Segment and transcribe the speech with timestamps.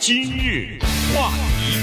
[0.00, 0.78] 今日
[1.14, 1.76] 话题，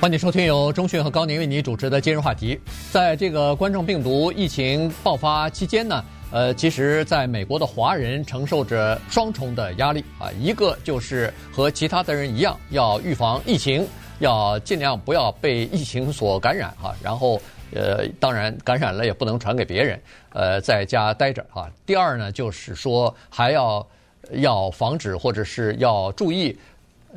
[0.00, 2.58] 欢迎收听由中讯和高宁为你主持的今日话题。
[2.90, 13.86] 在这个冠状病毒疫情爆发期间呢，呃，其实在美国的华人承受着双重的压力啊，一个就是和其他的人一样，要预防疫情，
[14.18, 17.40] 要尽量不要被疫情所感染哈，然后。
[17.72, 20.00] 呃，当然感染了也不能传给别人，
[20.32, 21.68] 呃，在家待着啊。
[21.84, 23.84] 第二呢，就是说还要
[24.32, 26.56] 要防止或者是要注意。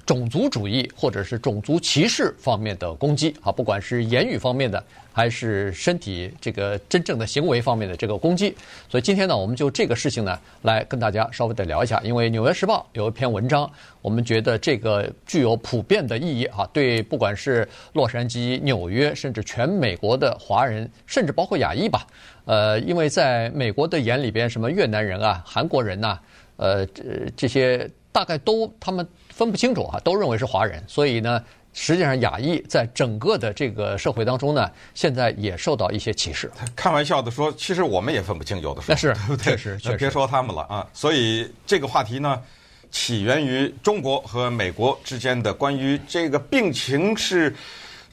[0.06, 4.82] 种族主义或者是种族歧视方面的攻击啊，不管是言语方面的，
[5.12, 8.56] 还是身体这个真正的行为方面的这个攻击。
[8.88, 12.00] 所以今天呢，我们就这个事情呢，来跟大家稍微的聊一下。
[12.04, 13.68] 因为《纽约时报》有一篇文章，
[14.04, 22.06] 我们觉得这个具有普遍的意义啊，对不管是洛杉矶、纽约，甚至全美国的华人，甚至包括亚裔吧，
[22.46, 26.20] 呃，因为在美国的眼里边，什么越南人啊、韩国人呐，
[26.58, 27.04] 呃，这
[27.36, 29.08] 这些大概都他们。
[29.38, 31.40] 分不清楚啊，都认为是华人，所以呢，
[31.72, 36.52] 实际上亚裔在整个的这个社会当中呢，现在也受到一些歧视。
[36.76, 38.96] 开玩笑的说，其实我们也分不清，有的时候。
[38.96, 39.52] 那是，对 不对？
[39.52, 39.98] 确实，确实。
[39.98, 42.42] 别说他们了啊，所以这个话题呢，
[42.90, 47.56] 起源于中国和美国之间的关于这个病情是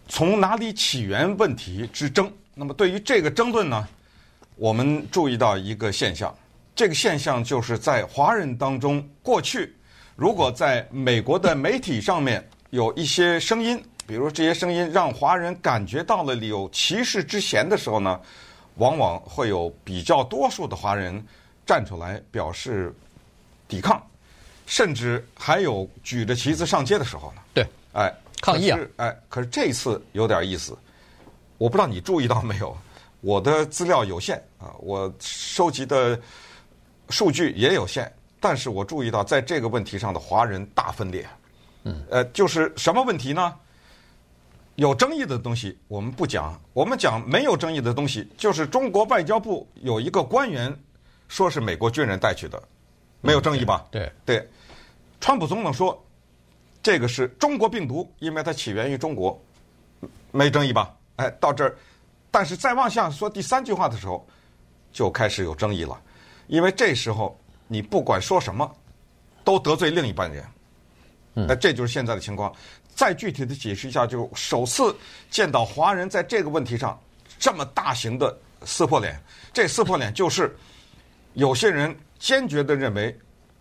[0.09, 2.31] 从哪里起源问题之争。
[2.55, 3.89] 那么对于这个争论呢，
[4.57, 6.37] 我们注意到一个现象，
[6.75, 9.75] 这个现象就是在华人当中过去。
[10.17, 18.21] 如果在美国的媒体上面有一些声音，比如这些声音让华人感觉到了有歧视之嫌的时候呢，
[18.77, 21.25] 往往会有比较多数的华人
[21.65, 22.95] 站出来表示
[23.67, 24.05] 抵抗，
[24.67, 27.43] 甚至还有举着旗子上街的时候呢。
[27.55, 28.79] 对，哎，抗议啊！
[28.97, 30.77] 哎，可是这次有点意思，
[31.57, 32.77] 我不知道你注意到没有，
[33.21, 36.21] 我的资料有限啊，我收集的
[37.11, 38.13] 数据也有限。
[38.41, 41.27] 但是我注意到，在这个问题上的华人大分裂，
[41.85, 43.55] 嗯，呃，就是什么问题呢？
[44.77, 50.77] 有争议的东西我们不讲，我们讲没有争议的东西，就是中国外交部有一个官员
[51.29, 52.61] 说是美国军人带去的，
[53.21, 53.87] 没有争议吧？
[53.91, 54.47] 对对，
[55.21, 56.05] 川普总统说
[56.83, 59.41] 这个是中国病毒，因为它起源于中国，
[60.33, 60.95] 没争议吧？
[61.17, 61.77] 哎，到这儿，
[62.31, 64.27] 但是再往下说第三句话的时候，
[64.93, 65.99] 就开始有争议了，
[66.47, 67.39] 因为这时候。
[67.67, 68.71] 你不管说什么，
[69.43, 70.45] 都得罪另一半人，
[71.33, 72.55] 那这就是现在的情况。
[72.95, 74.95] 再具体的解释一下，就首次
[75.31, 76.97] 见到华人在这个问题上
[77.39, 79.19] 这么大型的撕破脸。
[79.51, 80.55] 这撕破脸就是
[81.33, 83.19] 有些人坚决的认为，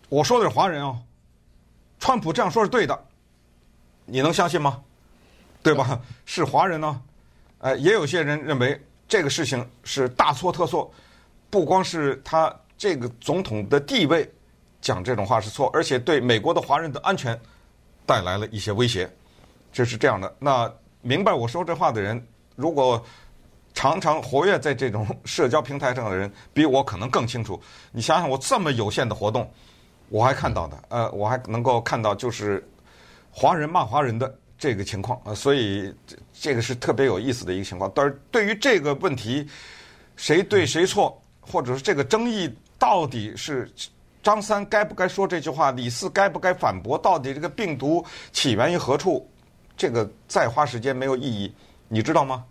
[0.10, 1.00] 我说的是华人哦，
[1.98, 3.06] 川普这样说是对的，
[4.04, 4.84] 你能相信吗？
[5.64, 5.98] 对吧？
[6.26, 7.02] 是华人呢，
[7.60, 10.94] 呃，也有些人认为这个事情是大错特错，
[11.50, 12.54] 不光是他。
[12.84, 14.30] 这个总统的地位
[14.82, 17.40] 讲这种话是错，而且对美国的华人的安全
[18.06, 19.10] 带来了一些威胁，
[19.72, 20.36] 这是这样的。
[20.38, 20.70] 那
[21.02, 22.22] 明白我说这话的人，
[22.58, 23.02] 如果
[23.74, 27.58] 常常活跃在这种社交平台上的人，比我可能更清楚。
[27.94, 29.50] 你想想，我这么有限的活动，
[30.10, 32.62] 我还看到的，呃，我还能够看到就是
[33.32, 37.90] 华人骂华人的这个情况啊，所以这这个是特别有意思的一个情况。
[37.96, 39.48] 但是对于这个问题，
[40.18, 42.54] 谁对谁错，或者是这个争议。
[42.84, 43.72] 到底是
[44.22, 45.72] 张三该不该说这句话？
[45.72, 46.98] 李四该不该反驳？
[46.98, 49.26] 到底这个病毒起源于何处？
[49.78, 51.56] 这个再花时间没有意义，
[51.88, 52.44] 你知道吗？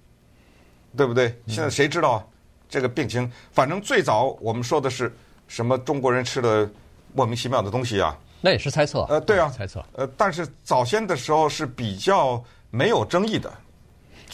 [0.96, 1.38] 对不对？
[1.46, 2.24] 现在谁知道啊
[2.66, 3.30] 这个病情？
[3.50, 5.14] 反正最早我们说的是
[5.48, 6.66] 什么中国人吃的
[7.12, 8.16] 莫名其妙的东西啊？
[8.40, 9.02] 那也是猜测。
[9.10, 9.84] 呃，对啊，猜测。
[9.92, 13.52] 呃，但是早先的时候是比较没有争议的。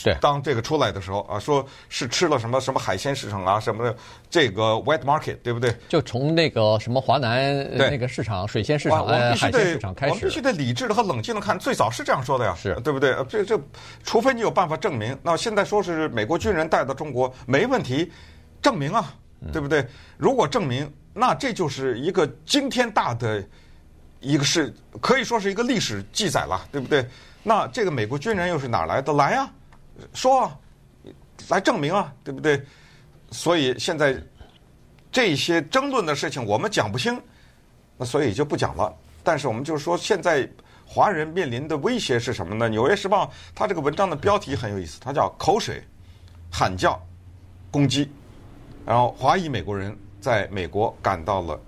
[0.02, 3.96] 对，当这个出来的时候啊，说是吃了什么什么海鲜市场啊，什么的
[4.30, 5.74] 这个 wet market，对不对？
[5.88, 13.16] 就从那个什么华南那个市场、水鲜市场、呃、海鲜市场开始，我们必须得理智的和冷静的看，最早是这样说的呀，是对不对？
[13.28, 13.60] 这这，
[14.04, 15.18] 除非你有办法证明。
[15.22, 18.12] 那现在说是美国军人带到中国没问题，
[18.62, 19.14] 证明啊，
[19.52, 19.86] 对不对？
[20.16, 23.44] 如果证明，那这就是一个惊天大的
[24.20, 27.04] 一个是可以说是一个历史记载了，对不对？
[27.42, 29.12] 那这个美国军人又是哪来的？
[29.14, 29.48] 来呀！
[30.12, 30.58] 说啊，
[31.48, 32.62] 来证明啊，对不对？
[33.30, 34.16] 所以现在
[35.12, 37.20] 这些争论的事情我们讲不清，
[37.96, 38.94] 那所以就不讲了。
[39.22, 40.48] 但是我们就是说，现在
[40.86, 42.66] 华人面临的威胁是什么呢？
[42.68, 45.82] 《纽约时报》它这个文章的标题很有意思，它叫“口水、
[46.50, 46.98] 喊叫、
[47.70, 48.10] 攻击”，
[48.86, 51.60] 然后华裔美国人在美国感到了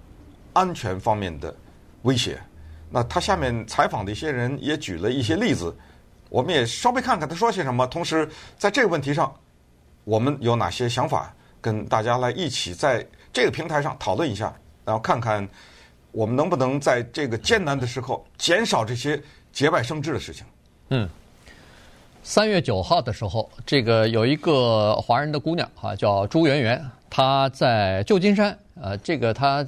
[0.54, 1.54] 安全方面的
[2.02, 2.40] 威胁。
[2.88, 5.76] 那他下面采访的一些人也举了一些例子。
[6.30, 9.30] 我们也稍微看看他说些什么，同时在这个问题上，
[10.04, 14.54] 我们有哪些想法，跟大家来一起在这个平台上讨论一下，
[14.84, 15.46] 然后看看
[16.12, 19.20] 我们能不能在这个艰难的时候减少这些
[19.52, 20.46] 节外生枝的事情？
[20.90, 21.08] 嗯，
[22.22, 29.66] 三月九号的时候，这个有一个华人的姑娘啊，叫朱媛媛，她在旧金山，呃，这个她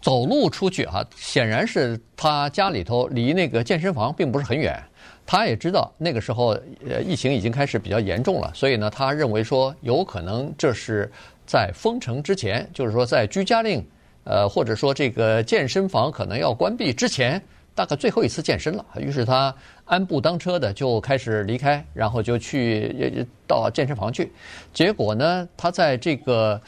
[0.00, 4.80] 走路出去哈，显然是她家里头离那个健身房并不是很远。
[5.26, 6.56] 他也知道那个时候
[6.88, 11.10] 呃疫情已经开始比较严重了，所以呢，他认为说有可能这是
[11.44, 13.84] 在封城之前，就是说在居家令。
[14.28, 17.40] 呃，或者说这个健身房可能要关闭之前，
[17.76, 18.84] 大概最后一次健身了。
[18.98, 24.32] 于是他安步当车的就开始离开，然后就去到健身房去。
[24.74, 26.60] 结果呢，他在这个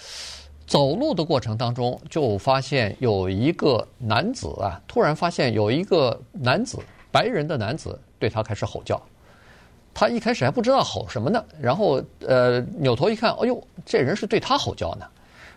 [0.69, 6.79] 走路的过程当中，就发现有一个男子啊，突然发现有一个男子，
[7.11, 9.01] 白人的男子对他开始吼叫。
[9.95, 15.07] 他一开始还不知道吼什么呢，然后呃扭头一看，哎呦，这人是对他吼叫呢。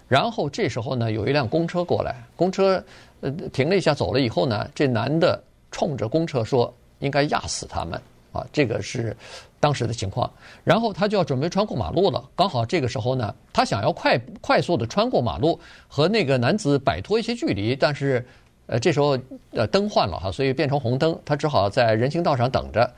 [0.07, 2.83] 然后这时候呢，有一辆公车过来，公车
[3.21, 8.01] 呃停了一下，走了以后呢，这男的冲着公车说：“应该压死他们
[8.33, 9.15] 啊！”这个是
[9.59, 10.29] 当时的情况。
[10.63, 18.25] 然后他就要准备穿过马路了，刚好这个时候呢，他想要快快速的穿过马路，和那个男子摆脱一些距离，但是
[18.71, 19.19] 呃这时候
[19.51, 22.89] 呃灯换了哈，所以变成红灯，他只好在人行道上等着。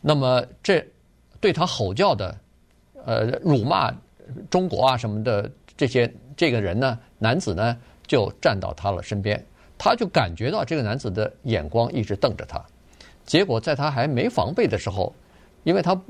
[0.00, 0.86] 那么这
[1.40, 2.36] 对他吼叫的，
[3.04, 3.92] 呃辱骂
[4.50, 6.12] 中国啊什么的这些。
[6.34, 7.76] 这个人呢，男子呢
[8.06, 9.44] 就站到他了身边，
[9.76, 12.60] 他就感觉到这个男子的眼光一直瞪着他。
[13.26, 15.14] 结果在他还没防备的时候，
[15.62, 16.00] 因为他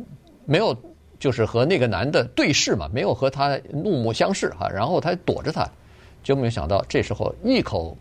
[0.47, 0.75] 没有
[1.19, 5.69] 就是和那个男的对视嘛，没有和他怒目相视哈，然后他躲着他，
[6.23, 7.97] 就没有想到这时候一口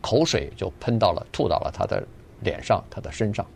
[0.00, 2.02] 口水就喷到了，吐到了他的
[2.40, 3.46] 脸上，他的身上。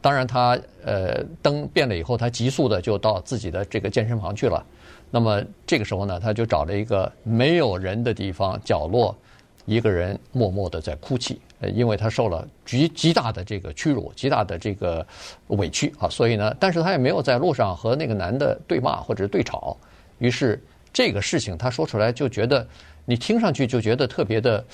[0.00, 4.64] 当然他呃灯变了以后，他急速的就到自己的这个健身房去了。
[5.10, 9.16] 那么这个时候呢，他就找了一个没有人的地方角落，
[9.64, 15.04] 一个人默默的在哭泣，呃，因为他受了极极大的这个屈辱，极大的这个
[15.48, 19.76] 委屈啊，所以呢，但是他也没有在路上和那个男的对骂或者对吵，
[20.18, 22.66] 于是这个事情他说出来就觉得，
[23.04, 24.64] 你听上去就觉得特别的，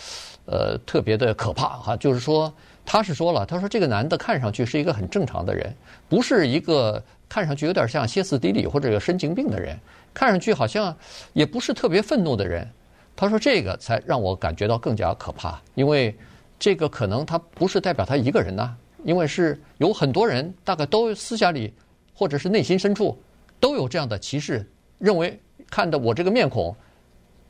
[0.47, 2.53] 呃，特别的可怕哈，就是说
[2.85, 5.75] 他是说了，他说这个男的看上去是一个很正常的人，
[6.09, 9.79] 不是一个看上去有点像歇斯底里或者有神经病的人。
[10.15, 10.95] 看上去好像
[11.33, 12.69] 也不是特别愤怒的人，
[13.17, 16.15] 他说这个才让我感觉到更加可怕，因为
[16.59, 21.73] 这个可能他不是代表他一个人呐，因为是有很多人大概都私下里
[22.15, 23.19] 或者是内心深处
[23.59, 24.69] 都有这样的歧视，
[24.99, 25.41] 认为
[25.71, 26.77] 看的我这个面孔，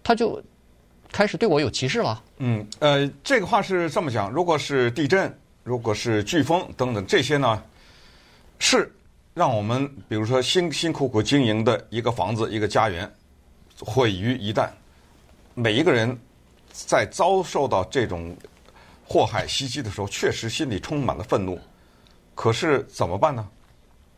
[0.04, 0.40] 他就
[1.12, 2.20] 开始对我有歧视了。
[2.38, 5.32] 嗯，呃，这个话是这么讲，如果是地震，
[5.62, 7.62] 如果是飓风等等这些呢，
[8.58, 8.90] 是。
[9.34, 13.10] 让我们比如说辛辛苦苦经营的一个房子、一个家园
[13.80, 14.68] 毁于一旦，
[15.54, 16.14] 每一个人
[16.70, 18.36] 在遭受到这种
[19.06, 21.58] 祸害袭击的时候，确实心里充满了愤怒。
[22.34, 23.48] 可是怎么办呢？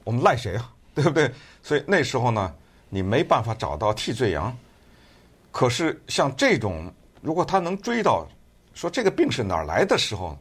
[0.03, 0.69] 我们赖谁啊？
[0.97, 1.31] 对不对？
[1.63, 2.53] 所以那时候呢，
[2.89, 4.53] 你没办法找到替罪羊。
[5.55, 6.93] 可是像这种，
[7.23, 8.27] 如果他能追到
[8.75, 10.37] 说这个病是哪儿来的时候，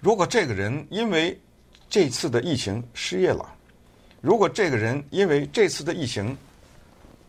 [0.00, 1.40] 如果这个人因为
[1.88, 3.54] 这次的疫情失业了。
[4.20, 6.36] 如果这个人因为这次的疫情，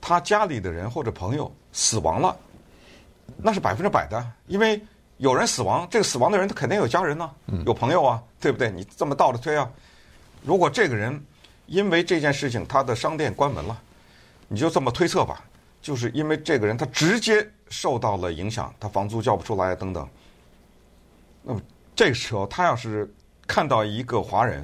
[0.01, 2.35] 他家里的人或者朋友死亡了，
[3.37, 4.81] 那是百分之百的，因为
[5.17, 8.71] 有人死亡，这个死亡的人他肯定有家人呢、啊，有朋友啊，对不对？
[8.71, 9.69] 你这么倒着推啊。
[10.41, 11.23] 如果这个人
[11.67, 13.79] 因为这件事情他的商店关门了，
[14.47, 15.45] 你就这么推测吧，
[15.83, 20.09] 就是因为这个人他直接受到了影响，他房租交不出来等等。
[21.43, 21.61] 那么
[21.93, 23.13] 这个时候他要是
[23.45, 24.63] 看到一个华人，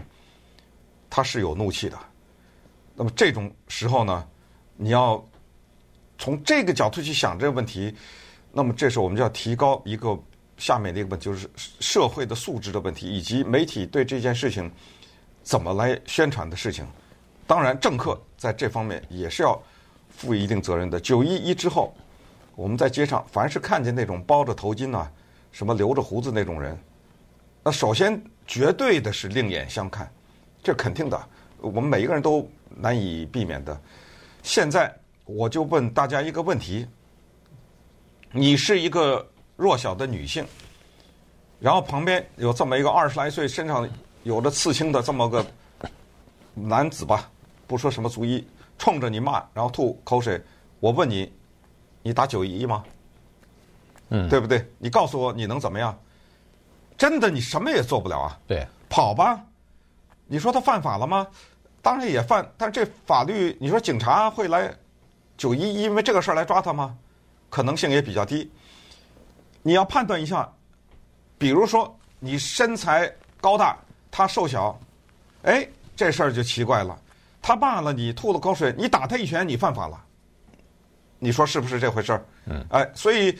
[1.09, 1.99] 他是有怒气的。
[2.95, 4.25] 那么这种时候呢，
[4.77, 5.21] 你要
[6.17, 7.93] 从这个角度去想这个问题，
[8.53, 10.17] 那么这时候我们就要提高一个
[10.57, 14.71] 下面的一个问题，就是社会的素质的问题，以及媒体对这件事情
[15.43, 16.87] 怎么来宣传的事情。
[17.45, 19.61] 当然，政客在这方面也是要
[20.19, 20.99] 负一定责任的。
[20.99, 21.95] 九一一之后，
[22.55, 25.09] 我们在街上凡是看见那种包着头巾啊、
[25.51, 26.77] 什么留着胡子那种人，
[27.63, 30.11] 那首先绝对的是另眼相看，
[30.61, 31.19] 这肯定的。
[31.61, 33.79] 我们每一个人都难以避免的。
[34.43, 34.93] 现在
[35.25, 36.85] 我就问大家一个问题：
[38.31, 40.45] 你是一个弱小的女性，
[41.59, 43.89] 然后旁边有这么一个二十来岁、身上
[44.23, 45.45] 有着刺青的这么个
[46.53, 47.29] 男子吧，
[47.67, 48.45] 不说什么族裔，
[48.79, 50.41] 冲着你骂，然后吐口水。
[50.79, 51.31] 我问你，
[52.01, 52.83] 你打九一一吗？
[54.09, 54.67] 嗯，对不对？
[54.79, 55.95] 你告诉我你能怎么样？
[56.97, 58.39] 真的，你什么也做不了啊。
[58.47, 59.39] 对，跑吧。
[60.25, 61.27] 你说他犯法了吗？
[61.81, 64.73] 当然也犯，但这法律，你说警察会来
[65.37, 66.97] 九一一因为这个事儿来抓他吗？
[67.49, 68.51] 可能性也比较低。
[69.61, 70.51] 你要判断一下，
[71.37, 73.77] 比如说你身材高大，
[74.11, 74.79] 他瘦小，
[75.43, 76.99] 哎，这事儿就奇怪了。
[77.41, 80.03] 他骂了你，吐了口水，你打他一拳，你犯法了。
[81.19, 82.25] 你说是不是这回事儿？
[82.45, 83.37] 嗯，哎，所以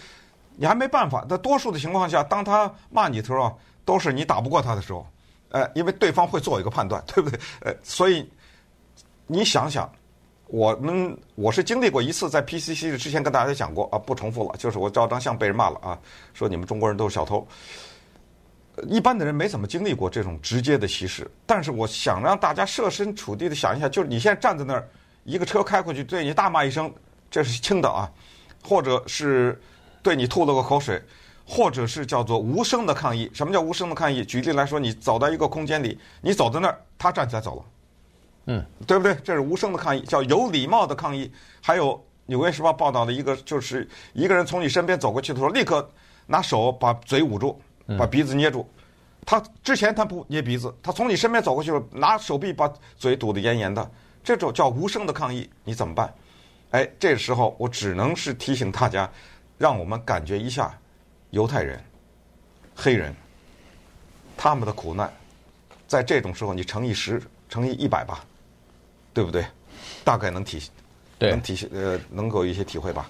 [0.57, 1.25] 你还没办法。
[1.29, 5.07] 在多数的情况下，当他骂你的时候，都是你打不过他的时候，
[5.49, 7.39] 呃，因为对方会做一个判断， 对不对？
[7.61, 8.29] 呃，所以
[9.27, 9.89] 你想想，
[10.47, 14.57] 我们我是经历过一次，在 PCC 之前跟大家讲过啊，不重复了。
[14.57, 15.97] 就是我照张相被人骂了啊，
[16.33, 17.47] 说你们中国人都是小偷。
[18.87, 24.87] 一般的人没怎么经历过这种直接的歧视，但是我想让大家设身处地的想一下，就是你现在站在那儿，
[25.23, 26.91] 一个车开过去对你大骂一声。
[27.31, 28.09] 这是轻的啊，
[28.63, 29.61] 或者是
[30.01, 30.99] 对你吐了个口水，
[31.45, 33.29] 或者是叫做无声的抗议。
[33.31, 34.25] 什么叫无声的抗议？
[34.25, 37.65] 举例来说，你走到一个空间里，你走在那儿，他站起来走了，
[38.45, 39.15] 嗯，对不对？
[39.23, 41.31] 这是无声的抗议，叫有礼貌的抗议。
[41.61, 41.93] 还有
[42.25, 45.87] 《纽约时报》报道的一个，就是一个人从你身边走过去的时候，立刻
[46.25, 47.61] 拿手把嘴捂住，
[47.97, 48.67] 把鼻子捏住。
[49.25, 53.91] 他之前他不捏鼻子，他从你身边走过去了，拿手臂把嘴堵得严严的。
[54.23, 56.13] 这种叫无声的抗议，你怎么办？
[56.71, 59.09] 哎，这时候我只能是提醒大家，
[59.57, 60.77] 让我们感觉一下
[61.31, 61.83] 犹太人、
[62.75, 63.15] 黑人
[64.37, 65.11] 他们的苦难。
[65.87, 68.23] 在这种时候，你乘以十，乘以一百吧，
[69.13, 69.45] 对不对？
[70.03, 70.61] 大概能体，
[71.17, 73.09] 对，能体现呃，能够有一些体会吧。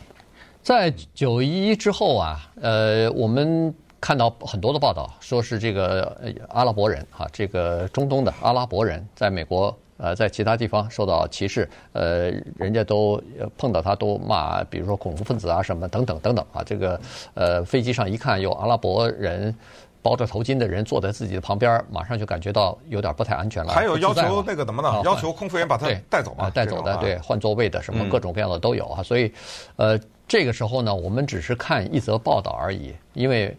[0.62, 6.16] 在九一一之后啊，呃，我们看到很多的报道，说是这个
[6.50, 9.76] 阿拉伯人哈，这个中东的阿拉伯人在美国。
[10.02, 13.22] 呃，在其他地方受到歧视，呃，人家都
[13.58, 16.64] 碰到他都骂，比如说恐怖分子啊什么等等等等啊。
[16.66, 16.98] 这个
[17.34, 19.54] 呃，飞机上一看有阿拉伯人
[20.02, 23.74] 包着头巾的人坐在自己的旁边，马上就感觉到有点不太安全了。
[23.74, 25.02] 还有要求那个怎么呢？
[25.04, 26.50] 要求空服员把他带走嘛？
[26.50, 29.04] 带走的，对，换座位的什么各种各样的都有啊。
[29.04, 29.30] 所以，
[29.76, 33.54] 呃，这个时候呢，我们只是看一则报道而已，因为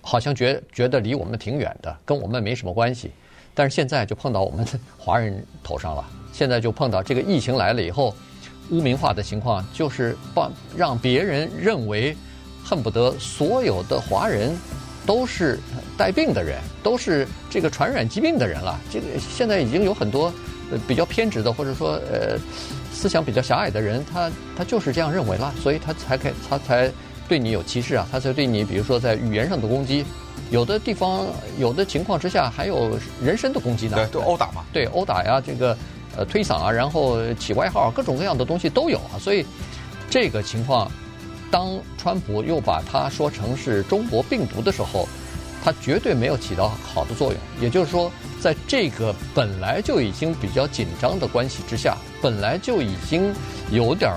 [0.00, 3.10] 好像觉觉得离我们挺远的，跟我们没什么关系。
[3.54, 6.04] 但是现在就碰到我们华人头上了。
[6.32, 8.14] 现在就碰到这个疫情来了以后，
[8.70, 12.16] 污名化的情况，就是帮让别人认为，
[12.64, 14.56] 恨不得所有的华人
[15.04, 15.58] 都是
[15.98, 18.80] 带病的人，都是这个传染疾病的人了。
[18.90, 20.32] 这个现在已经有很多
[20.70, 22.38] 呃比较偏执的，或者说呃
[22.90, 26.90] 思想比较狭隘的人，他他就是这样认为了，所以他才开他才
[27.28, 30.04] 对你有歧视啊，他才对你比如说在语言上的攻击。
[30.50, 31.26] 有的地方，
[31.58, 33.96] 有的情况之下，还有人身的攻击呢。
[33.96, 34.62] 对，都殴打嘛。
[34.70, 35.76] 对，殴打呀，这个
[36.14, 39.16] 呃推搡啊，然后起外号，各种各样的东西都有啊。
[39.18, 39.46] 所以
[40.10, 40.90] 这个情况，
[41.50, 45.08] 当川普又把它说成是中国病毒的时候，
[45.64, 47.40] 它绝对没有起到好的作用。
[47.58, 53.32] 也就是说，在这个本来就已经比较紧张的关系之下，本来就已经
[53.70, 54.12] 有点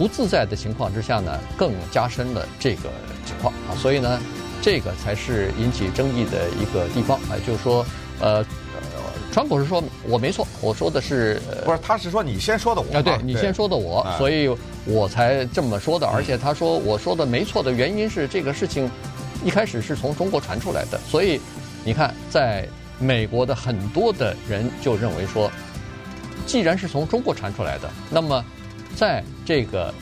[0.00, 2.88] 不自在的情况之下呢，更加深了这个
[3.26, 3.76] 情况啊。
[3.76, 4.18] 所以呢。
[4.62, 7.82] 这个才是引起争议的一个地方，啊，就是说，
[8.20, 8.44] 呃，
[9.32, 14.54] 川普是说我没错，我说的是，不是，他是说你先说的我，啊，对，你先说的我，所以
[14.84, 16.06] 我才这么说的。
[16.06, 18.90] 而且他说我说的没错的原因是这个事情
[19.42, 21.40] 一开始是从中国传出来的，所以
[21.82, 25.50] 你看，在美国的很多的人就认为说，
[26.44, 28.44] 既然是从中国传出来的，那么
[28.96, 29.92] 在这个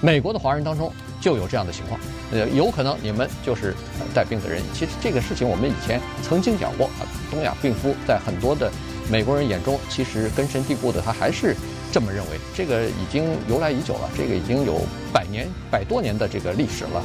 [0.00, 0.92] 美国的华人当中。
[1.18, 1.98] 就有这样的情况，
[2.30, 3.74] 呃，有可能你们就是
[4.14, 4.62] 带病的人。
[4.72, 6.88] 其实这个事情我们以前曾经讲过，
[7.30, 8.70] 东亚病夫在很多的
[9.10, 11.56] 美国人眼中，其实根深蒂固的，他还是
[11.90, 12.38] 这么认为。
[12.54, 14.82] 这个已经由来已久了，这个已经有
[15.12, 17.02] 百年、百多年的这个历史了，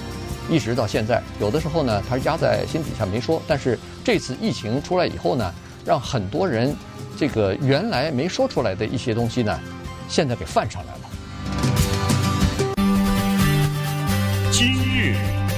[0.50, 1.24] 一直到现在。
[1.40, 5.52] 有的时候呢，他压在心底下没说，但是这次疫情出来以后呢，
[5.84, 6.76] 让很多人
[7.18, 9.60] 这个原来没说出来的一些东西呢，
[10.08, 10.91] 现在给犯上了。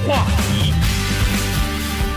[0.06, 0.72] 话题，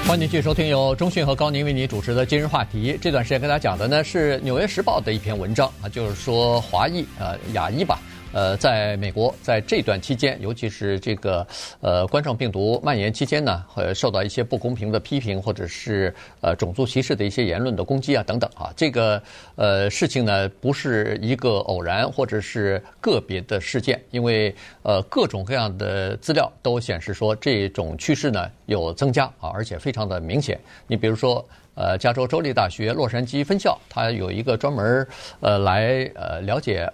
[0.05, 2.97] 欢迎继续收听由中讯和高宁为你主持的今日话题。
[3.01, 7.99] 这段时间跟大家讲的呢是《纽约时报》的一篇文章啊，就是说华裔呃亚裔吧。
[8.37, 11.45] 呃，在美国，在这段期间，尤其是这个
[11.81, 18.71] 呃冠状病毒蔓延期间呢，会受到一些不公平的批评，或者是呃种族歧视的一些言论的攻击啊等等啊。
[18.77, 19.19] 这个
[19.55, 24.53] 呃事情呢，不是一个偶然或者是个别的事件，因为
[24.83, 30.59] 呃各种各样的资料都显示说这种趋势呢有增加啊，而且非常的明显。
[30.85, 35.07] 你比如说，呃，加州州立大学洛杉矶分校，它有一个专门
[35.39, 36.87] 呃来呃了解。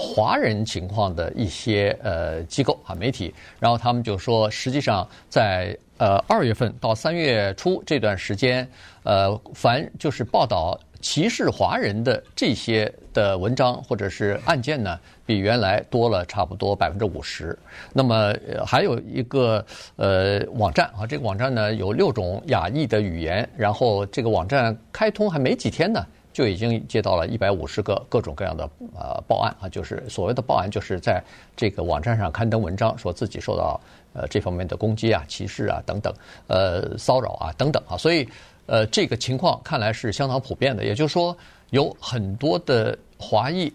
[0.00, 8.66] 华人情况的一些呃机构啊媒体，然后他们就说，实际上在呃二月份到三月初这段时间，
[9.02, 17.58] 呃，凡就是报道歧视华人的这些的文章或者是案件呢，比原来多了差不多百分之五十。
[17.92, 18.32] 那么
[18.64, 19.64] 还有一个
[19.96, 26.06] 呃网站啊，这个网站呢有六种亚裔的语言，然后这个网站开通还没几天呢，
[26.38, 31.20] 就已经接到了一百五十个各种各样的呃报案啊，就是所谓的报案，就是在
[31.56, 33.80] 这个网站上刊登文章，说自己受到
[34.12, 36.14] 呃这方面的攻击啊、歧视啊等等，
[36.46, 38.28] 呃骚扰啊等等啊，所以。
[38.70, 41.34] 呃，这个情况看来是相当普遍的，也就是说，
[41.70, 43.72] 有很多的华裔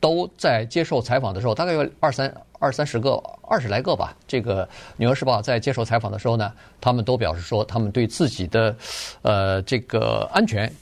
[0.00, 4.16] 都在接受采访的时候，大概有二三二三十个、二十来个吧。
[4.26, 4.64] 这个
[4.96, 6.50] 《纽约时报》在接受采访的时候呢，
[6.80, 8.74] 他们都表示说，他们对自己的
[9.20, 10.72] 呃这个安全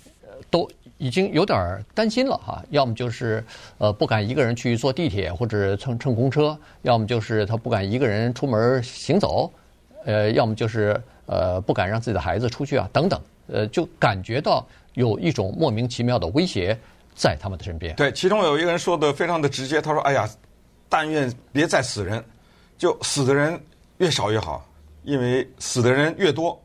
[0.51, 2.63] 都已经有点担心了哈。
[2.71, 3.43] 要么就是
[3.79, 9.51] 呃不敢一个人去坐地铁或者乘乘公车，要么就是他不敢一个人出门行走，
[10.05, 13.21] 呃，要么就是呃不敢让自己的孩子出去啊，等等。
[13.51, 16.79] 呃，就感觉到有一种莫名其妙的威胁
[17.15, 17.97] 在他们的身边。
[17.97, 20.29] 对，其中有一个人说的非常的直接，他说：“哎呀，
[20.87, 22.23] 但愿别再死人，
[22.77, 23.59] 就死的人
[23.97, 24.63] 越少越好，
[25.03, 26.61] 因为死的人越多，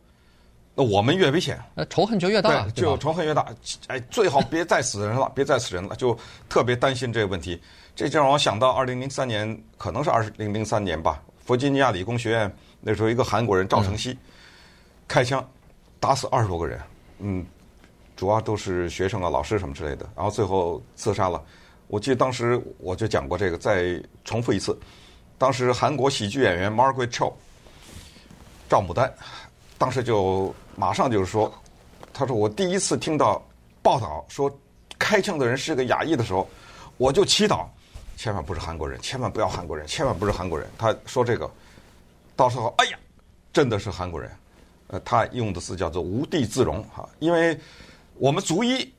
[0.75, 3.46] 那我们越危险，那仇恨就越大，对，就仇恨越大。
[3.88, 6.18] 哎，最好别再死人了， 别再死人了，就
[6.50, 7.62] 特别担心这个问题。
[7.96, 12.51] 这就让我想到二零零三年，可能是二零零三年吧，弗吉尼亚理工学院
[12.82, 14.18] 那时候一个韩国人赵成熙、嗯、
[15.08, 15.44] 开枪。”
[16.03, 16.77] 打死二十多个人，
[17.20, 17.46] 嗯，
[18.18, 21.42] 主要都是学生啊、老师什么之类的，然后最后自杀了。
[21.88, 24.77] 我记得当时我就讲过这个，再重复一次。
[25.38, 27.32] 当时韩国喜剧演员 Margaret Cho
[28.68, 29.13] 赵牡丹，
[29.84, 31.54] 当时就马上就是说，
[32.13, 33.46] 他说我第一次听到
[33.82, 34.50] 报道说
[34.98, 36.48] 开枪的人是个亚裔的时候，
[36.96, 37.66] 我就祈祷，
[38.16, 40.70] 千万不是韩国人，千万不要韩国人，千万不是韩国人。
[40.78, 41.52] 他说这个，
[42.34, 42.98] 到时候哎呀，
[43.52, 44.32] 真的是韩国人。
[44.88, 47.60] 呃，他用的词叫做“无地自容”哈，因为
[48.16, 48.90] 我们族裔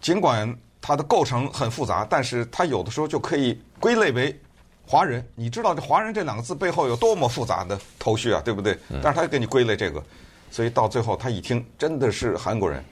[0.00, 4.34] 尽管它的构成很复杂，但是它有的时候就可以归类为
[4.86, 5.22] 华人。
[5.34, 8.78] 你知道这“华人”这两个字背后有多么复杂的头绪啊，对不对？
[9.02, 10.02] 但是他给你归类这个，
[10.50, 12.84] 所以到最后他一听真的是韩国人，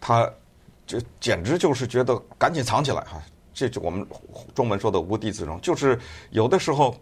[0.00, 0.30] 他
[0.86, 3.22] 就简直就是觉得赶紧藏起来哈。
[3.54, 4.06] 这就我们
[4.54, 5.98] 中文说的“无地自容”，就是
[6.30, 6.96] 有的时候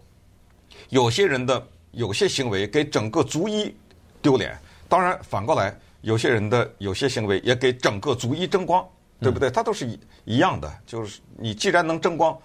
[0.89, 3.73] 有些人的有些行为给整个族裔
[4.21, 4.57] 丢脸。
[4.89, 8.85] 当然，反过来，有些人的有些行为也给整个族裔争光，
[9.21, 9.49] 对不对？
[9.49, 12.37] 他都是一一样的，就是你既然能争光，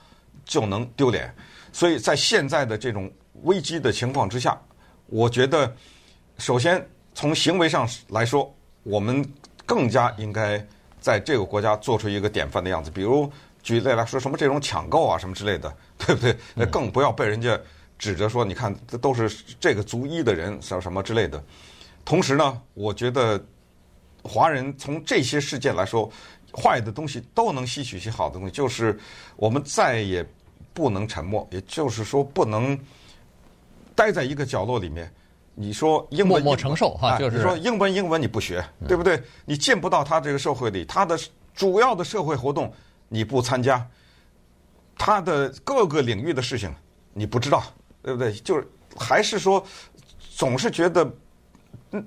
[0.45, 1.35] 就能丢脸。
[1.73, 3.11] 所以在现在的这种
[3.43, 4.57] 危机的情况之下，
[5.07, 5.75] 我觉得，
[6.39, 9.27] 首先从行为上来说，我们
[9.65, 10.63] 更加应该
[11.01, 12.91] 在这个国家做出一个典范的样子。
[12.91, 16.37] 比如举例来说，什么这种抢购啊，什么之类的， 对不对？
[16.55, 17.59] 那更不要被人家
[17.99, 21.43] 指着说，你看这都是这个族裔的人，什么什么之类的。
[22.05, 23.43] 同时呢，我觉得
[24.23, 26.13] 华人从这些事件来说，
[26.53, 28.95] 坏的东西都能吸取些好的东西，就是
[29.37, 30.23] 我们再也
[30.75, 32.79] 不能沉默，也就是说不能
[33.95, 35.11] 待在一个角落里面。
[35.59, 39.21] 你说英文，默默承受哈，就是你说英文，英文你不学，对不对？
[39.45, 41.19] 你进不到他这个社会里，他的
[41.55, 42.73] 主要的社会活动
[43.09, 43.85] 你不参加，
[44.97, 46.73] 他的各个领域的事情
[47.15, 47.65] 你不知道，
[48.03, 48.33] 对不对？
[48.35, 49.65] 就是还是说
[50.37, 51.11] 总是觉得。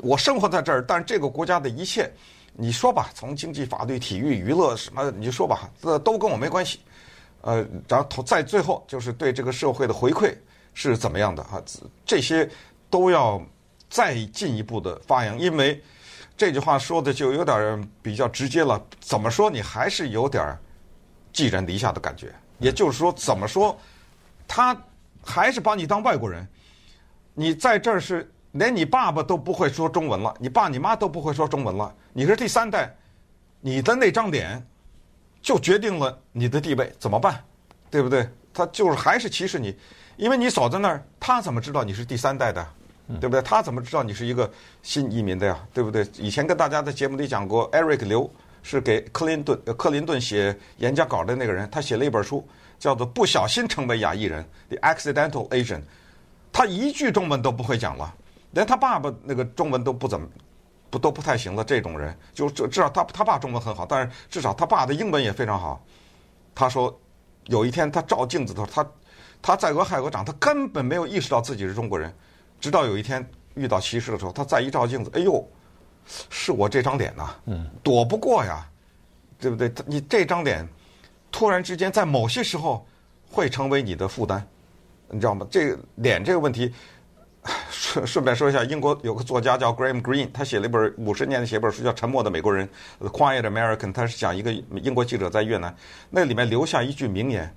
[0.04, 2.12] 我生活在这儿，但是这个国家的一切，
[2.54, 6.82] 你说吧，从经济、法律、体育、娱乐什么，你就说吧，这都跟我没关系。
[7.42, 10.36] 呃，然后在最后就是对这个社会的回馈
[10.74, 11.64] 是怎么样的啊？
[12.06, 12.48] 这些
[12.90, 13.42] 都要
[13.90, 15.82] 再进一步的发扬，因为
[16.36, 18.82] 这句话说的就有点比较直接了。
[19.00, 20.58] 怎么说，你还是有点
[21.32, 22.34] 寄人篱下的感觉。
[22.58, 23.78] 也就是说，怎么说，
[24.48, 24.76] 他
[25.24, 26.48] 还是把你当外国人，
[27.34, 28.32] 你在这儿是。
[28.54, 32.92] 连你爸爸都不会说中文了，你爸你妈都不会说中文了，你是第三代，
[33.62, 34.66] 你的那张脸
[35.40, 37.44] 就决定了你的地位，怎么办？
[37.92, 38.28] 对不对？
[38.52, 39.78] 他就是还是歧视你，
[40.18, 42.68] 因为你走在那儿，他怎么知道你是第三代的？
[43.20, 43.42] 对不对？
[43.42, 44.50] 他怎么知道你是一个
[44.84, 45.60] 新移民的呀？
[45.74, 46.06] 对不对？
[46.18, 48.30] 以前跟大家在节目里讲过，Eric 刘
[48.62, 55.82] 是给克林顿克林顿写演讲稿的那个人，他写了一本书，叫做《不小心成为亚裔人》（The Accidental Asian），
[56.52, 58.14] 他一句中文都不会讲了。
[58.52, 60.28] 连他爸爸那个中文都不怎么，
[60.90, 61.64] 不都不太行了。
[61.64, 65.84] 这种人，就至至少他他爸中文很好，但是至少他爸的英文也非常好。
[66.56, 67.00] 他说，
[67.46, 68.92] 有一天他照镜子的时候，他
[69.42, 72.14] 他在俄亥俄长，他根本没有意识到自己是中国人，
[72.60, 75.48] 直到有一天遇到歧视的时候，他再一照镜子，哎呦，
[76.30, 78.68] 是我这张脸呐，嗯，躲不过呀，
[79.40, 79.72] 对不对？
[79.86, 80.68] 你这张脸
[81.32, 82.86] 突然之间在某些时候
[83.30, 84.42] 会成为你的负担，
[85.10, 85.48] 你知道吗？
[85.50, 86.74] 这个脸这个问题。
[87.72, 92.70] 顺顺便说一下，英国有个作家叫 Graham Greene，他写了一本五十年的写一本书叫《沉默的美国人》
[93.08, 95.74] （Quiet American），他是讲一个英国记者在越南，
[96.10, 97.52] 那里面留下一句名言，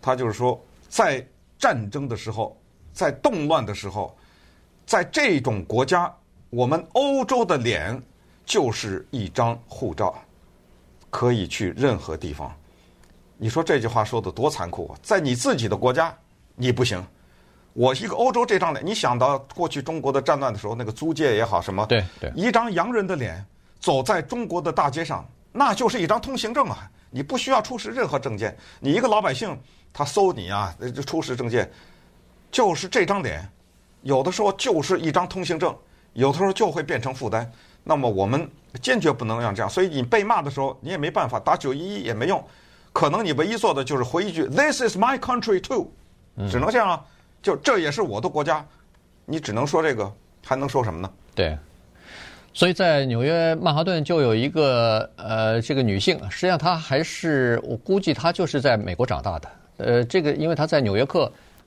[0.00, 1.24] 他就是说，在
[1.58, 2.58] 战争的时候，
[2.94, 4.16] 在动乱的时候，
[4.86, 6.10] 在这种国家，
[6.50, 8.00] 我们欧洲的脸
[8.44, 10.14] 就是一张护照，
[11.10, 12.54] 可以去任何地方。
[13.36, 14.98] 你说这句话说的多残酷啊！
[15.02, 16.16] 在你自己的国家，
[16.54, 17.04] 你不行。
[17.74, 23.44] 我一个欧洲这张脸，你想到过去中国的战乱的时候，那个租界也好什么，对对，一张洋人的脸
[23.78, 26.90] 走在中国的大街上，那就是一张通行证啊！
[27.10, 29.58] 你不需要出示任何证件，你一个老百姓
[29.92, 31.70] 他搜你啊，就出示证件，
[32.50, 33.46] 就是这张脸，
[34.06, 35.74] 有的时候就是一张通行证，
[36.12, 37.50] 有的时候就会变成负担。
[37.82, 38.48] 那么我们
[38.80, 42.42] 坚决不能让这样，所以你被骂的时候，你也没办法打九一一也没用，
[42.92, 45.88] 可能你唯一做的就是回一句 “This is my country too”，
[46.48, 47.04] 只能这样啊。
[47.42, 48.64] 就这也是我的国家，
[49.24, 50.12] 你只能说这个，
[50.44, 51.10] 还能说什么呢？
[51.34, 51.58] 对，
[52.54, 61.26] 所以在纽约曼哈顿就有一个呃，这个女性，实际上她还是我估计她就是在美国长大的，呃，这个因为她在《纽约客》。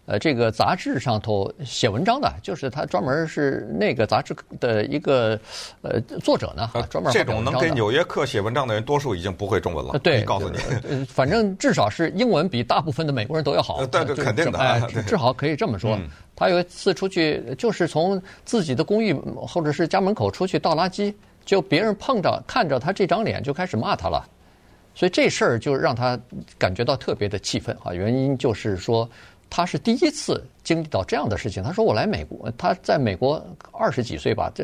[0.09, 5.39] 呃，这个杂志上头写文章的，就是他专门是那个杂志的一个
[5.83, 9.99] 呃作者呢，专门这种能给《纽约客》写文章的人，多数已经不会中文了。
[9.99, 10.57] 对，告诉你，
[11.05, 13.85] 反正至少是英文比大部分的美国人都要好。
[13.85, 15.95] 对对，肯定的， 哎，至少可以这么说。
[16.35, 21.13] 他有一次出去，就是从自己的公寓或者是家门口出去倒垃圾，
[21.45, 24.27] 就别人碰着看着他这张脸就开始骂他了，
[24.95, 26.19] 所以这事儿就让他
[26.57, 27.93] 感觉到特别的气愤啊。
[27.93, 29.07] 原因就是说。
[29.49, 31.63] 他是第一次经历到这样的事情。
[31.63, 34.63] 他说：“我来美国，他在美国二十几岁吧，这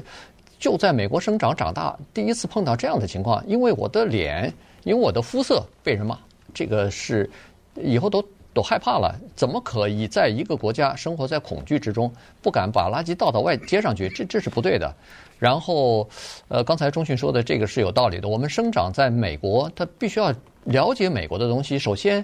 [0.60, 3.43] 就在美国生长长大，第一次碰到这样的情况。
[3.48, 6.17] 因为我的脸，因为我的肤色被人骂，
[6.54, 7.28] 这个是
[7.76, 9.19] 以后都都害怕了。
[9.36, 14.08] 怎么可以在一个国家生活在恐惧之中，不敢把垃圾倒到外街上去？
[14.10, 14.93] 这这是不对的。
[15.39, 16.08] 然后，
[16.48, 18.28] 呃，刚才钟迅说的这个是有道理的。
[18.30, 20.32] 我们生长在美国，他必须要
[20.63, 21.78] 了解美国的东西。
[21.78, 22.24] 首先，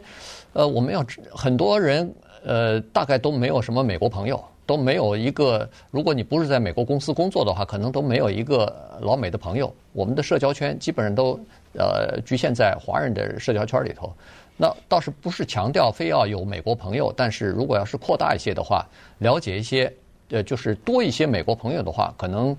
[0.54, 2.10] 呃，我们要很多人。”
[2.44, 5.70] 呃，大概都没有什么美国朋友，都没有一个。
[5.92, 9.74] 如果你不是在美国公司工作的话，可能都没有一个老美的朋友。
[9.94, 11.40] 我们的社交圈基本上都
[11.74, 14.12] 呃局限在华人的社交圈里头。
[14.58, 18.86] 那倒是不是强调非要有美国朋友，但是如果要是扩大一些的话，
[19.20, 19.92] 了解一些，
[20.30, 22.56] 呃，就是多一些美国朋友的话，可能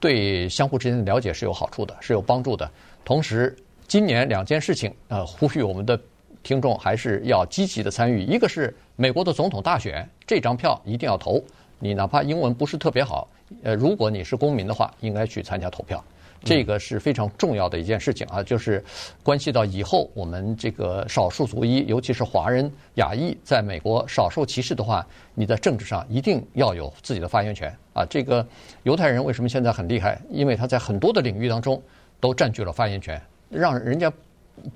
[0.00, 2.68] 对相互之间的了解是有好处的，是有帮助的。
[3.04, 6.00] 同时，今年两件事情，呃，呼吁我们的。
[6.42, 11.42] 听众还是要积极的参与，一个是美国的总统大选，这张票一定要投。
[11.78, 13.28] 你哪怕英文不是特别好，
[13.62, 16.02] 呃，如果你是公民的话，应该去参加投票，
[16.44, 18.84] 这个是非常重要的一件事情啊，就是
[19.22, 28.04] 关系到以后我们这个少数族裔，尤其是华人、亚裔，在美国少受歧视的话，你在政治上一定要有自己的发言权啊。
[28.10, 28.46] 这个
[28.82, 30.20] 犹太人为什么现在很厉害？
[30.30, 31.82] 因为他在很多的领域当中
[32.20, 34.12] 都占据了发言权，让人家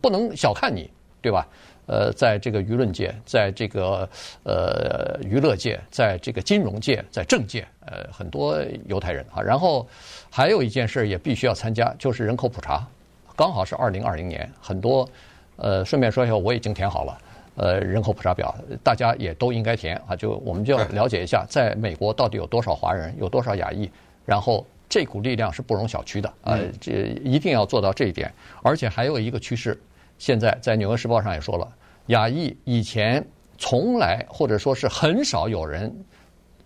[0.00, 0.90] 不能小看你。
[1.24, 1.48] 对吧？
[1.86, 4.06] 呃，在这个舆论界，在这个
[4.42, 9.40] 呃娱乐界，在这个金融界，在政界，呃，很多犹太人啊。
[9.40, 9.86] 然后
[10.30, 12.86] 还有一件事也必须要参加，就是人口普查，
[13.34, 15.08] 刚好是二零二零年，很多
[15.56, 17.18] 呃，顺便说一下，我已经填好了，
[17.56, 20.14] 呃，人口普查表，大家也都应该填啊。
[20.14, 23.90] 就我们就要了解一下，在美国到底有多少华人，有多少亚裔，
[24.26, 28.32] 然后这股力量是不容小觑的啊，这一定要做到这一点。
[28.62, 29.78] 而且还有一个趋势。
[30.18, 31.68] 现在在《纽约时报》上也说了，
[32.06, 33.24] 亚裔以前
[33.58, 35.92] 从来或者说是很少有人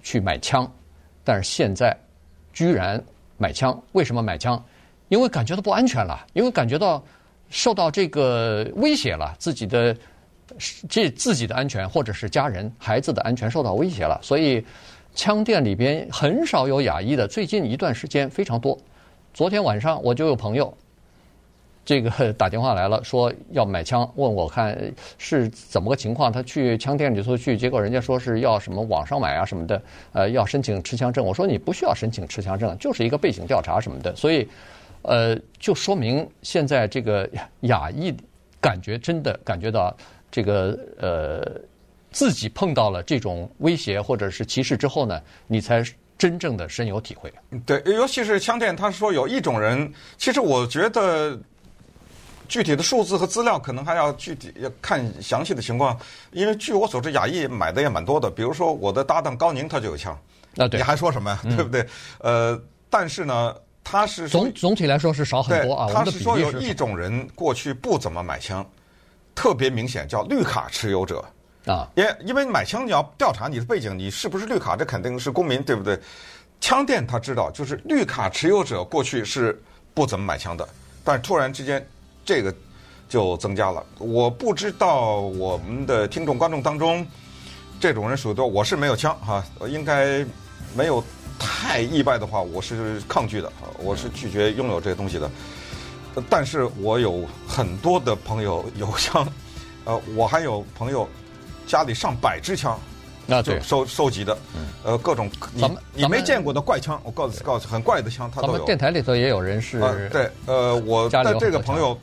[0.02, 0.70] 去买枪，
[1.24, 1.96] 但是现在
[2.52, 3.02] 居然
[3.36, 3.80] 买枪。
[3.92, 4.62] 为什么买枪？
[5.08, 7.02] 因为感觉到不安全了，因为感觉到
[7.48, 9.96] 受到这个威胁了，自己的
[10.88, 14.64] 这自己的安全或者是家人孩子的安全受到威胁了，所以
[15.14, 17.26] 枪店里边很少有亚裔的。
[17.26, 18.78] 最近一段时间非常多。
[19.32, 20.72] 昨天晚上我就有朋友。
[21.88, 24.78] 这个打电话来了，说要买枪，问我看
[25.16, 26.30] 是怎么个情况。
[26.30, 31.24] 他去枪店里头去，结果人家说是要什么网上买啊什么的，呃，要申请持枪证。
[31.24, 34.14] 我说你不需要申请持枪证，就是一个背景调查什么的。
[34.14, 34.46] 所以，
[35.00, 37.26] 呃，就说明现在这个
[37.60, 38.14] 亚裔
[38.60, 39.96] 感觉真的感觉到
[40.30, 41.58] 这个呃
[42.10, 45.82] 自己碰到了这种威胁或者是歧视之后呢，你才
[46.18, 47.32] 真正的深有体会。
[47.64, 51.34] 对，尤其是枪店，他说有一种人，其实我觉得。
[52.48, 55.96] 具体的数字和资料可能还要具体要看详细的情况，
[56.32, 58.30] 因为据我所知，亚裔买的也蛮多的。
[58.30, 60.18] 比如说我的搭档高宁，他就有枪，
[60.56, 61.40] 啊对，你还说什么呀？
[61.44, 61.86] 对不对？
[62.20, 65.88] 呃，但是呢，他是总总体来说是少很多啊。
[65.92, 68.68] 他是说有一种人过去不怎么买枪，
[69.34, 71.24] 特别明显叫绿卡持有者
[71.66, 71.88] 啊。
[71.94, 75.98] 因因为买枪你要调查你的背景，你是不是绿卡，这肯定是公民，对不对？
[76.60, 79.62] 枪店他知道，就是绿卡持有者过去是
[79.94, 80.68] 不怎么买枪的，
[81.04, 81.86] 但是突然之间
[82.28, 82.54] 这个
[83.08, 83.82] 就增加了。
[83.96, 87.06] 我不知道我们的听众观众当中
[87.80, 90.22] 这种人属于多，我是没有枪哈，应该
[90.76, 91.02] 没有
[91.38, 95.30] 太意外的话，我是抗拒的，我是拒绝拥有这个东西的。
[96.28, 99.26] 但是我有很多的朋友有枪，
[99.86, 101.08] 呃，我还有朋友
[101.66, 102.78] 家里上百支枪。
[103.30, 104.36] 那对，收收集的，
[104.84, 105.62] 呃，各种你
[105.94, 108.64] 你没见过的怪枪，我告诉告诉，很怪的枪，他都有。
[108.64, 110.08] 电台里头也有人是。
[110.10, 111.96] 对，呃，我的这个朋友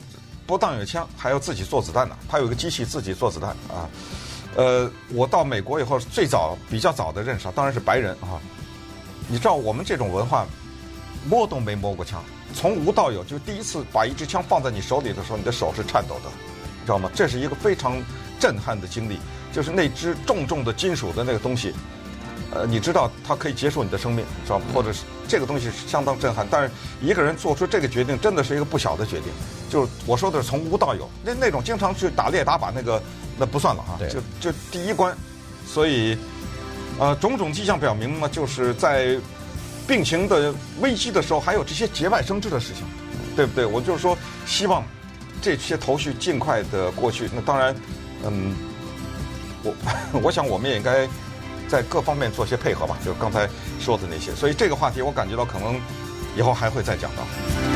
[0.46, 2.16] 不但有枪，还要自己做子弹呢。
[2.28, 3.88] 他有个机器自己做子弹啊。
[4.54, 8.40] 呃，我到美国以后，最早比较早的认识，当然是白人啊。
[9.28, 10.46] 你知道我们这种文化，
[11.28, 12.22] 摸都没摸过枪，
[12.54, 16.30] 从无到有，就第一次把一支枪放在你手里的时候，你的手是颤抖的，
[16.80, 17.10] 你知道吗？
[17.14, 18.00] 这是一个非常
[18.38, 19.18] 震撼的经历。
[19.52, 21.72] 就是那只重重的金属的那个东西，
[22.50, 24.66] 呃，你知道它可以结束你的生命，知道吗？
[24.74, 26.46] 或者是这个东西是相当震撼。
[26.50, 29.32] 但是一个人做出这个决定，真的是一个不小的决定。
[29.68, 33.02] 就是我说的是从无到有，那那种经常去打猎打靶那个，
[33.36, 33.98] 那不算了哈。
[34.08, 35.16] 就就第一关，
[35.66, 36.16] 所以
[36.98, 39.18] 呃，种种迹象表明呢，就是在
[39.86, 42.84] 病情的危机的时候，还有这些节外生枝的事情，
[43.34, 43.66] 对不对？
[43.66, 44.84] 我就是说，希望
[45.42, 47.28] 这些头绪尽快的过去。
[47.34, 47.74] 那当然，
[48.24, 48.54] 嗯。
[49.66, 49.74] 我
[50.22, 51.08] 我想我们也应该
[51.66, 53.48] 在各方面做些配合吧，就刚才
[53.80, 55.80] 说的那些，所以这个话题我感觉到可能
[56.36, 57.75] 以后还会再讲到。